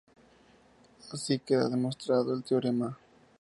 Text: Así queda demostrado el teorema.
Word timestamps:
Así 1.11 1.37
queda 1.37 1.69
demostrado 1.69 2.33
el 2.33 2.41
teorema. 2.43 2.97